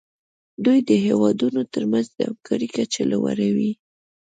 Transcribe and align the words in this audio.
دوی 0.65 0.79
د 0.89 0.91
هیوادونو 1.05 1.61
ترمنځ 1.73 2.05
د 2.13 2.17
همکارۍ 2.27 2.67
کچه 2.75 3.01
لوړوي 3.11 3.71